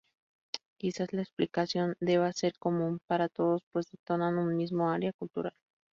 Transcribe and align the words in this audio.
Quizás 0.79 1.13
la 1.13 1.21
explicación 1.21 1.95
deba 1.99 2.33
ser 2.33 2.57
común 2.57 2.97
para 3.07 3.29
todos 3.29 3.61
pues 3.71 3.85
denotan 4.09 4.39
un 4.39 4.57
mismo 4.57 4.89
área 4.89 5.13
cultural. 5.13 5.53